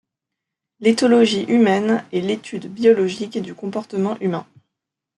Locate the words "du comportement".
3.39-4.19